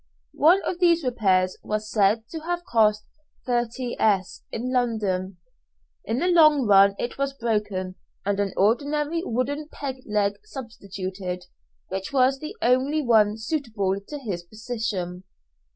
One 0.39 0.63
of 0.65 0.79
these 0.79 1.03
repairs 1.03 1.59
was 1.63 1.91
said 1.91 2.27
to 2.29 2.39
have 2.39 2.65
cost 2.65 3.05
30_s._ 3.47 4.41
in 4.51 4.73
London. 4.73 5.37
In 6.05 6.17
the 6.17 6.27
long 6.27 6.65
run 6.65 6.95
it 6.97 7.19
was 7.19 7.33
broken, 7.37 7.93
and 8.25 8.39
an 8.39 8.51
ordinary 8.57 9.21
wooden 9.23 9.69
peg 9.69 9.97
leg 10.07 10.39
substituted, 10.43 11.45
which 11.89 12.11
was 12.11 12.39
the 12.39 12.55
only 12.63 13.03
one 13.03 13.37
suitable 13.37 13.99
to 14.07 14.17
his 14.17 14.41
position. 14.41 15.23